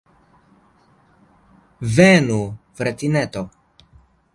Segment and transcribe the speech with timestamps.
[1.99, 2.41] Venu,
[2.83, 3.49] fratineto!